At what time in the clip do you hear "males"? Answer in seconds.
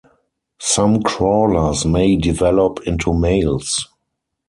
3.13-3.87